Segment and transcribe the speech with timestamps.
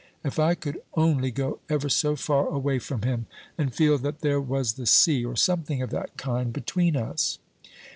[0.23, 4.41] "If I could only go ever so far away from him, and feel that there
[4.41, 7.37] was the sea, or something of that kind, between us!"